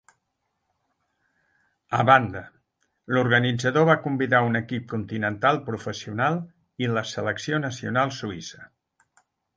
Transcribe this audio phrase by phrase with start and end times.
[1.97, 2.41] A banda,
[3.15, 6.41] l'organitzador va convidar un equip continental professional
[6.87, 8.67] i la selecció nacional suïssa.